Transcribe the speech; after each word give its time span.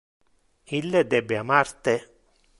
Ille 0.77 1.03
debe 1.11 1.39
amar 1.43 1.71
te. 1.85 1.97